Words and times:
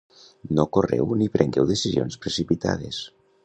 No 0.59 0.65
correu 0.77 1.11
ni 1.21 1.29
prengueu 1.37 1.69
decisions 1.75 2.21
precipitades. 2.27 3.07